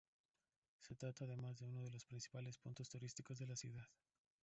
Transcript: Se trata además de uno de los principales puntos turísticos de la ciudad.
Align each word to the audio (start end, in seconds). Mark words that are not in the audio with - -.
Se 0.79 0.95
trata 0.95 1.25
además 1.25 1.57
de 1.59 1.65
uno 1.67 1.83
de 1.83 1.91
los 1.91 2.05
principales 2.05 2.57
puntos 2.57 2.89
turísticos 2.89 3.37
de 3.37 3.45
la 3.45 3.55
ciudad. 3.55 3.85